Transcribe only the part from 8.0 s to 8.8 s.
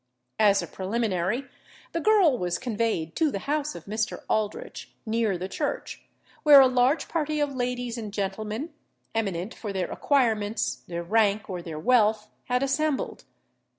gentlemen,